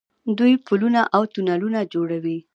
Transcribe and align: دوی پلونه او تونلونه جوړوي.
دوی 0.37 0.53
پلونه 0.65 1.01
او 1.15 1.23
تونلونه 1.33 1.79
جوړوي. 1.93 2.37